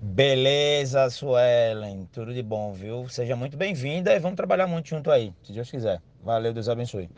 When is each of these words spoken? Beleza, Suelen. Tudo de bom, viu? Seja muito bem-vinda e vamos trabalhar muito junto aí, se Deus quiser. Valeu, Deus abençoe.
Beleza, 0.00 1.10
Suelen. 1.10 2.06
Tudo 2.12 2.32
de 2.32 2.42
bom, 2.42 2.72
viu? 2.72 3.08
Seja 3.08 3.34
muito 3.36 3.56
bem-vinda 3.56 4.12
e 4.14 4.18
vamos 4.20 4.36
trabalhar 4.36 4.66
muito 4.66 4.88
junto 4.88 5.10
aí, 5.10 5.34
se 5.42 5.52
Deus 5.52 5.70
quiser. 5.70 6.00
Valeu, 6.20 6.52
Deus 6.52 6.68
abençoe. 6.68 7.10